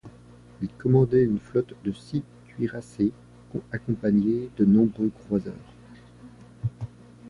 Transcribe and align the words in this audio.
Il 0.63 0.67
commandait 0.79 1.21
une 1.25 1.37
flotte 1.39 1.75
de 1.83 1.91
six 1.91 2.23
cuirassés 2.47 3.11
accompagnés 3.71 4.49
de 4.57 4.65
nombreux 4.65 5.09
croiseurs. 5.25 5.73